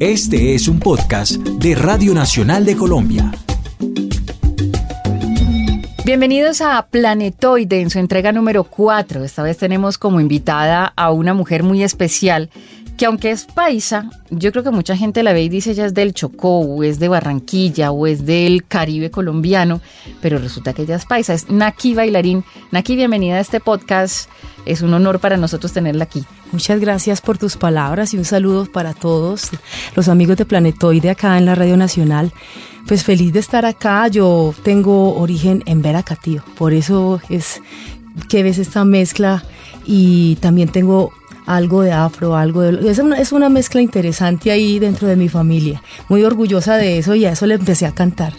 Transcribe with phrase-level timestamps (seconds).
[0.00, 3.32] Este es un podcast de Radio Nacional de Colombia.
[6.04, 9.24] Bienvenidos a Planetoide en su entrega número 4.
[9.24, 12.50] Esta vez tenemos como invitada a una mujer muy especial
[12.96, 15.94] que aunque es paisa, yo creo que mucha gente la ve y dice ella es
[15.94, 19.80] del Chocó, o es de Barranquilla, o es del Caribe colombiano,
[20.22, 22.44] pero resulta que ella es paisa, es Naki Bailarín.
[22.70, 24.30] Naki, bienvenida a este podcast,
[24.64, 26.24] es un honor para nosotros tenerla aquí.
[26.52, 29.50] Muchas gracias por tus palabras y un saludo para todos
[29.94, 32.32] los amigos de Planetoide acá en la Radio Nacional.
[32.86, 37.60] Pues feliz de estar acá, yo tengo origen en Veracatío, por eso es
[38.28, 39.44] que ves esta mezcla
[39.84, 41.12] y también tengo
[41.46, 42.90] algo de afro, algo de...
[42.90, 45.82] Es una, es una mezcla interesante ahí dentro de mi familia.
[46.08, 48.34] Muy orgullosa de eso y a eso le empecé a cantar.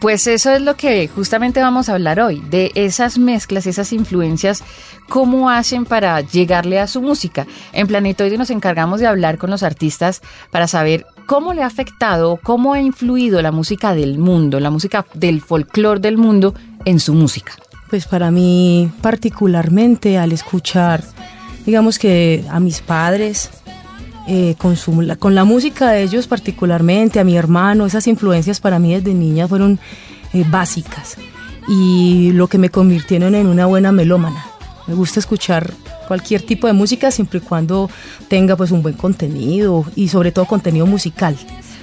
[0.00, 4.62] Pues eso es lo que justamente vamos a hablar hoy, de esas mezclas, esas influencias,
[5.08, 7.48] cómo hacen para llegarle a su música.
[7.72, 12.38] En Planetoide nos encargamos de hablar con los artistas para saber cómo le ha afectado,
[12.40, 17.12] cómo ha influido la música del mundo, la música del folclore del mundo en su
[17.14, 17.54] música.
[17.90, 21.02] Pues para mí particularmente al escuchar
[21.68, 23.50] digamos que a mis padres,
[24.26, 24.74] eh, con,
[25.18, 29.46] con la música de ellos particularmente, a mi hermano, esas influencias para mí desde niña
[29.46, 29.78] fueron
[30.32, 31.18] eh, básicas
[31.68, 34.46] y lo que me convirtieron en una buena melómana.
[34.86, 35.74] Me gusta escuchar
[36.06, 37.90] cualquier tipo de música siempre y cuando
[38.28, 41.36] tenga pues un buen contenido y sobre todo contenido musical.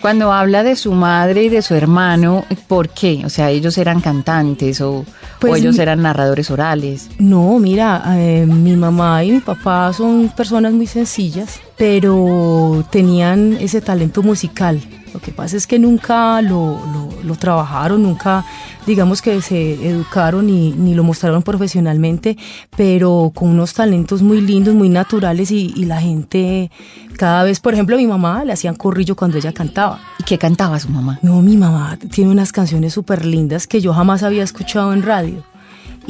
[0.00, 3.22] Cuando habla de su madre y de su hermano, ¿por qué?
[3.26, 5.04] O sea, ellos eran cantantes o,
[5.38, 7.10] pues ellos eran narradores orales.
[7.18, 13.82] No, mira, eh, mi mamá y mi papá son personas muy sencillas, pero tenían ese
[13.82, 14.80] talento musical.
[15.12, 16.80] Lo que pasa es que nunca lo,
[17.24, 18.44] lo, trabajaron, nunca
[18.86, 22.36] digamos que se educaron ni, ni, lo mostraron profesionalmente,
[22.76, 26.70] pero con unos talentos muy lindos, muy naturales y, y, la gente
[27.16, 30.00] cada vez, por ejemplo, a mi mamá le hacían corrillo cuando ella cantaba.
[30.18, 31.18] ¿Y qué cantaba su mamá?
[31.22, 35.49] No, mi mamá tiene unas canciones súper lindas que yo jamás había escuchado en radio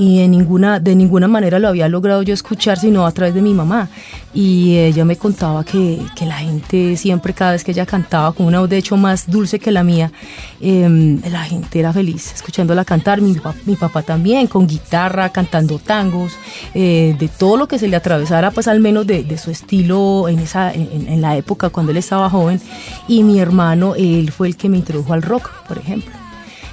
[0.00, 3.42] y en ninguna, de ninguna manera lo había logrado yo escuchar, sino a través de
[3.42, 3.90] mi mamá.
[4.32, 8.46] Y ella me contaba que, que la gente siempre, cada vez que ella cantaba, con
[8.46, 10.10] una voz de hecho más dulce que la mía,
[10.58, 13.20] em, la gente era feliz escuchándola cantar.
[13.20, 16.32] Mi, mi papá también, con guitarra, cantando tangos,
[16.72, 20.30] eh, de todo lo que se le atravesara, pues al menos de, de su estilo
[20.30, 22.58] en, esa, en, en la época cuando él estaba joven.
[23.06, 26.10] Y mi hermano, él fue el que me introdujo al rock, por ejemplo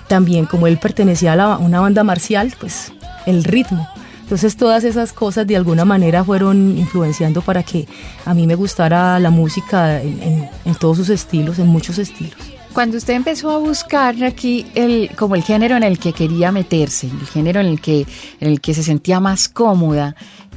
[0.08, 2.94] también como él pertenecía a una banda marcial, pues
[3.28, 3.88] el ritmo.
[4.28, 7.88] Entonces todas esas cosas de alguna manera fueron influenciando para que
[8.26, 10.50] a mí me gustara la música en,
[10.82, 12.36] todos sus estilos, en muchos estilos.
[12.74, 17.08] Cuando usted empezó a buscar aquí el, como el género en el que quería meterse,
[17.08, 18.06] el género en el que,
[18.42, 20.14] en el que se sentía más cómoda,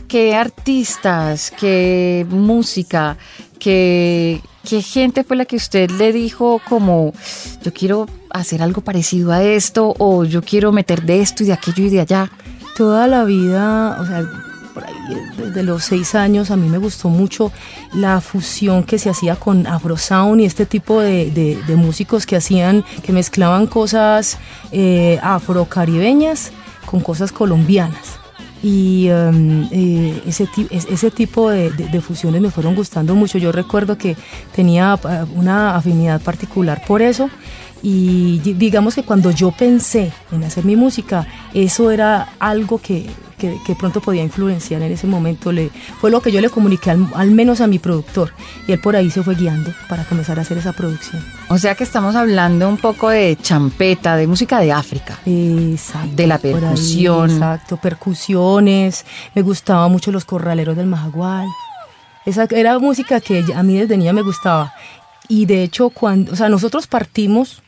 [0.08, 3.16] qué artistas, qué música,
[3.60, 7.12] qué, qué gente fue la que usted le dijo como
[7.62, 11.52] yo quiero hacer algo parecido a esto o yo quiero meter de esto y de
[11.52, 12.30] aquello y de allá
[12.80, 14.24] toda la vida, o sea,
[14.72, 14.94] por ahí
[15.36, 17.52] desde los seis años a mí me gustó mucho
[17.92, 22.82] la fusión que se hacía con Afro Sound y este tipo de, músicos que hacían,
[23.02, 24.38] que mezclaban cosas
[24.72, 26.52] eh, afrocaribeñas
[26.86, 28.19] con cosas colombianas.
[28.62, 33.38] Y em, eh, ese, tipo de, de, fusiones me fueron gustando mucho.
[33.38, 34.16] Yo recuerdo que
[34.54, 37.30] tenía eh, una afinidad particular por eso
[37.82, 43.06] y digamos que cuando yo pensé en hacer mi música, eso era algo que,
[43.40, 45.50] que, pronto podía influenciar en ese momento.
[45.52, 45.70] Le,
[46.00, 48.32] fue lo que yo le comuniqué al, menos a mi productor
[48.68, 51.24] y él por ahí se fue guiando para comenzar a hacer esa producción.
[51.48, 55.18] O sea que estamos hablando un poco de champeta, de música de África.
[55.24, 56.14] Exacto.
[56.14, 57.30] De la percusión.
[57.30, 59.06] exacto, percusiones.
[59.34, 61.48] Me gustaban mucho los corraleros del Majagual.
[62.26, 64.74] Esa era música que a mí desde niña me gustaba.
[65.28, 67.62] Y de hecho, cuando, o sea, nosotros partimos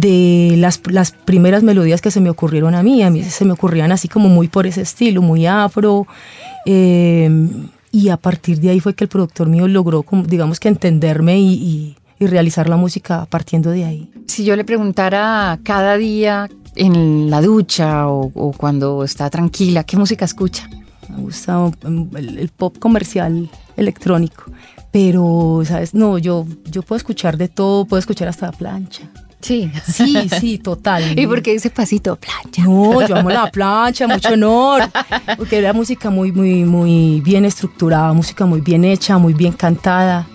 [0.00, 3.02] de las, las, primeras melodías que se me ocurrieron a mí.
[3.02, 6.06] A mí se me ocurrían así como muy por ese estilo, muy afro.
[6.66, 7.48] Eh,
[7.92, 11.96] y a partir de ahí fue que el productor mío logró, digamos que entenderme y,
[12.18, 14.10] y, realizar la música partiendo de ahí.
[14.26, 19.96] Si yo le preguntara cada día en la ducha o, o cuando está tranquila, ¿qué
[19.96, 20.68] música escucha?
[21.08, 24.44] Me gusta el, el pop comercial electrónico,
[24.90, 25.94] pero, ¿sabes?
[25.94, 29.10] No, yo, yo puedo escuchar de todo, puedo escuchar hasta la plancha.
[29.40, 29.70] Sí.
[29.86, 31.16] Sí, sí, total.
[31.18, 32.64] ¿Y por qué dice pasito plancha?
[32.64, 34.82] No, yo amo la plancha, mucho honor.
[35.36, 40.26] Porque era música muy, muy, muy bien estructurada, música muy bien hecha, muy bien cantada.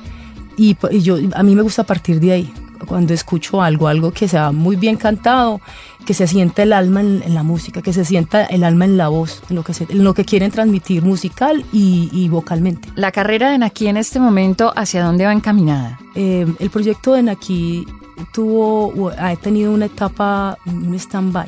[0.57, 2.53] Y, yo, a mí me gusta partir de ahí.
[2.87, 5.61] Cuando escucho algo, algo que sea muy bien cantado,
[6.05, 9.07] que se sienta el alma en, la música, que se sienta el alma en la
[9.07, 12.89] voz, en lo que, en lo que quieren transmitir musical y, vocalmente.
[12.95, 15.99] La carrera de Naki en este momento, ¿hacia dónde va encaminada?
[16.15, 17.85] Eh, el proyecto de Naki
[18.33, 21.47] tuvo, ha tenido una etapa, un stand-by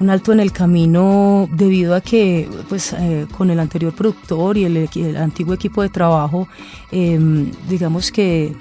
[0.00, 4.64] un alto en el camino debido a que pues eh, con el anterior productor y
[4.64, 6.48] el, antiguo equipo de trabajo
[6.90, 8.56] em, digamos que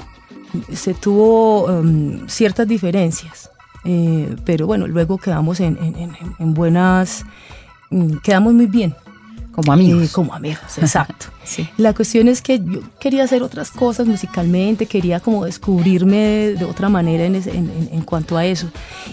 [0.72, 3.50] se tuvo em, ciertas diferencias.
[3.86, 5.78] Eh, pero bueno luego quedamos en,
[6.40, 7.26] en buenas
[7.90, 8.96] mm, quedamos muy bien
[9.54, 10.12] como amigos.
[10.12, 11.28] como amigos, exacto.
[11.78, 16.90] La cuestión es que yo quería hacer otras cosas musicalmente, quería como descubrirme de otra
[16.90, 18.70] manera en, en, cuanto a eso.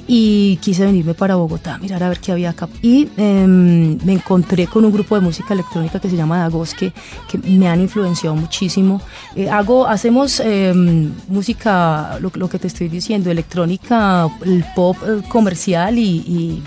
[0.07, 2.69] Y quise venirme para Bogotá, mirar a ver qué había acá.
[2.83, 6.93] Y em, me encontré con un grupo de música electrónica que se llama Dagos, que,
[7.29, 9.03] que me han influenciado muchísimo.
[9.35, 15.21] Eh, hago, hacemos em, música, lo, lo, que te estoy diciendo, electrónica, el pop eh,
[15.29, 16.63] comercial y, y,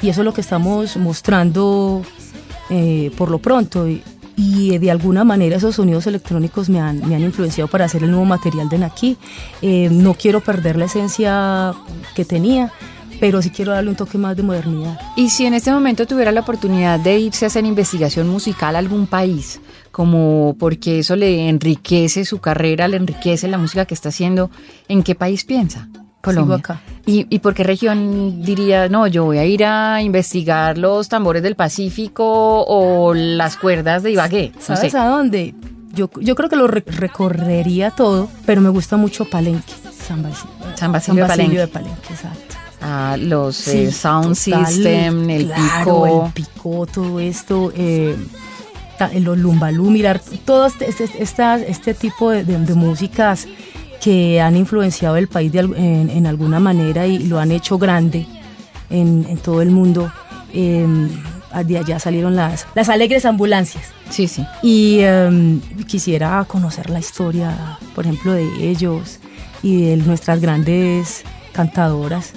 [0.00, 2.02] y eso es lo que estamos mostrando
[2.70, 3.86] eh, por lo pronto.
[3.88, 4.02] Y,
[4.78, 8.24] de alguna manera esos sonidos electrónicos me han, me han influenciado para hacer el nuevo
[8.24, 9.16] material de Naki.
[9.62, 11.74] Eh, no quiero perder la esencia
[12.14, 12.70] que tenía,
[13.18, 15.00] pero sí quiero darle un toque más de modernidad.
[15.16, 18.78] Y si en este momento tuviera la oportunidad de irse a hacer investigación musical a
[18.78, 19.60] algún país,
[19.90, 24.50] como porque eso le enriquece su carrera, le enriquece la música que está haciendo,
[24.86, 25.88] ¿en qué país piensa?
[26.20, 26.56] Colombia.
[26.56, 26.80] acá.
[27.06, 31.42] ¿Y, ¿Y por qué región diría, no, yo voy a ir a investigar los tambores
[31.42, 34.52] del Pacífico o las cuerdas de Ibagué?
[34.58, 35.54] ¿Sabes a dónde?
[35.92, 39.72] Yo, yo creo que lo recorrería todo, pero me gusta mucho Palenque,
[40.06, 41.58] San Basilio, San Basilio, de, Palenque.
[41.58, 42.12] de Palenque.
[42.12, 42.56] exacto.
[42.80, 46.24] Ah, los eh, sound system, el pico.
[46.26, 47.72] El pico, todo esto.
[47.74, 48.16] Eh,
[49.20, 53.46] los lumbalú, mirar todo este, este, este, este tipo de, de, de músicas
[54.08, 58.26] que han influenciado el país en, alguna manera y lo han hecho grande
[58.88, 60.10] en, todo el mundo.
[60.54, 61.10] Em,
[61.66, 63.84] de allá salieron las, las alegres ambulancias.
[64.08, 64.46] Sí, sí.
[64.62, 69.18] Y em, quisiera conocer la historia, por ejemplo, de ellos
[69.62, 72.32] y de nuestras grandes cantadoras.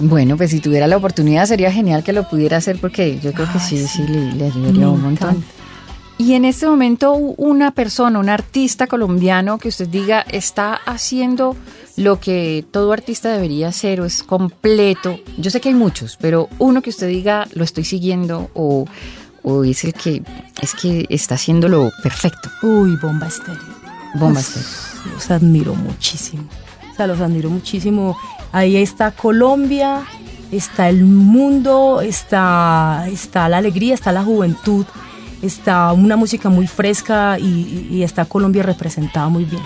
[0.00, 3.46] Bueno, pues si tuviera la oportunidad sería genial que lo pudiera hacer porque yo creo
[3.52, 5.44] que sí, sí, le, ayudaría un montón.
[6.18, 11.56] Y en este momento una persona, un artista colombiano que usted diga está haciendo
[11.96, 15.18] lo que todo artista debería hacer o es completo.
[15.38, 18.86] Yo sé que hay muchos, pero uno que usted diga lo estoy siguiendo o,
[19.64, 20.22] es el que
[20.60, 22.48] es que está haciéndolo perfecto.
[22.62, 23.60] Uy, Bomba Estéreo.
[24.14, 24.68] Bomba Estéreo.
[25.14, 26.44] Los admiro muchísimo.
[26.92, 28.16] O sea, los admiro muchísimo.
[28.52, 30.04] Ahí está Colombia,
[30.52, 34.86] está el mundo, está, está la alegría, está la juventud
[35.42, 39.62] está una música muy fresca y, está Colombia representada muy bien.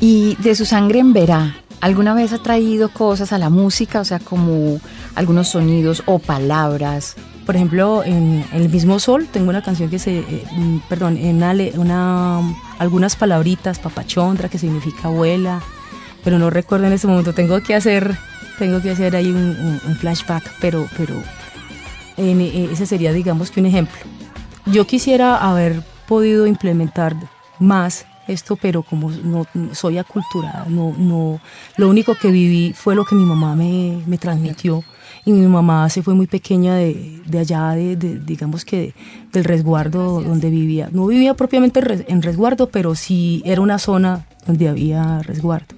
[0.00, 4.00] Y de su sangre en verá, ¿alguna vez ha traído cosas a la música?
[4.00, 4.80] O sea, como
[5.14, 7.16] algunos sonidos o palabras.
[7.46, 11.42] Por ejemplo, en, El mismo sol tengo una canción que se, eh, mm, perdón, en
[11.78, 12.40] una,
[12.78, 15.60] algunas palabritas, papachondra, que significa abuela,
[16.24, 17.34] pero no recuerdo en este momento.
[17.34, 18.16] Tengo que hacer,
[18.58, 21.14] tengo que hacer ahí un, flashback, pero, pero
[22.16, 24.13] eh, ese sería, digamos que un ejemplo.
[24.74, 27.14] Yo quisiera haber podido implementar
[27.60, 31.40] más esto, pero como no soy aculturada, no, no,
[31.76, 34.82] lo único que viví fue lo que mi mamá me, me transmitió.
[35.24, 38.94] Y mi mamá se fue muy pequeña de, de allá, de, digamos que
[39.32, 40.88] del resguardo donde vivía.
[40.90, 45.76] No vivía propiamente en resguardo, pero sí era una zona donde había resguardo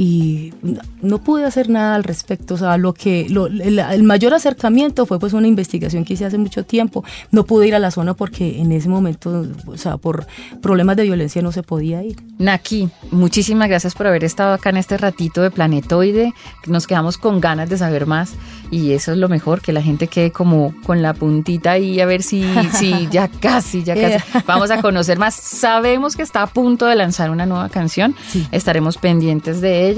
[0.00, 0.54] y
[1.02, 2.54] no pude hacer nada al respecto.
[2.54, 6.64] O sea, lo que el, mayor acercamiento fue pues una investigación que hice hace mucho
[6.64, 7.04] tiempo.
[7.30, 10.26] No pude ir a la zona porque en ese momento, o sea, por
[10.62, 12.16] problemas de violencia no se podía ir.
[12.38, 16.32] Naki, muchísimas gracias por haber estado acá en este ratito de Planetoide.
[16.66, 18.32] Nos quedamos con ganas de saber más
[18.70, 22.06] y eso es lo mejor, que la gente quede como con la puntita ahí a
[22.06, 24.24] ver si, si ya casi, ya casi.
[24.46, 25.34] Vamos a conocer más.
[25.34, 28.14] Sabemos que está a punto de lanzar una nueva canción.
[28.50, 29.89] Estaremos pendientes de ella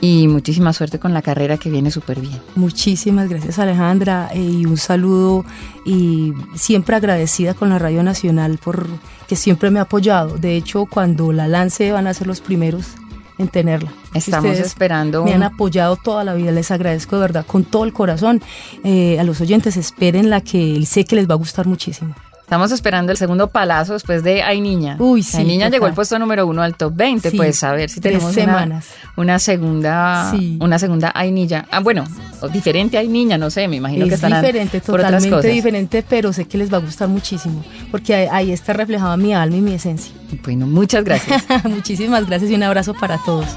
[0.00, 2.38] y muchísima suerte con la carrera que viene súper bien.
[2.54, 5.44] Muchísimas gracias Alejandra eh, y un saludo
[5.84, 8.86] y siempre agradecida con la Radio Nacional por
[9.26, 10.36] que siempre me ha apoyado.
[10.38, 12.94] De hecho, cuando la lance van a ser los primeros
[13.38, 13.92] en tenerla.
[14.14, 15.24] Estamos esperando.
[15.24, 18.42] Me han apoyado toda la vida, les agradezco de verdad con todo el corazón.
[18.82, 22.14] Eh, a los oyentes esperen la que sé que les va a gustar muchísimo.
[22.46, 24.94] Estamos esperando el segundo palazo después de Ay Niña.
[25.00, 25.38] Uy, sí.
[25.38, 28.32] Ay Niña llegó al puesto número uno al top 20, pues a ver si tenemos
[28.32, 28.86] semanas.
[29.16, 31.66] Una, segunda, una segunda Ay Niña.
[31.72, 32.04] Ah, bueno,
[32.52, 36.56] diferente Ay Niña, no sé, me imagino que estarán diferente, totalmente diferente, pero sé que
[36.56, 40.14] les va a gustar muchísimo, porque ahí, está reflejada mi alma y mi esencia.
[40.44, 41.42] Bueno, muchas gracias.
[41.64, 43.48] Muchísimas gracias y un abrazo para todos.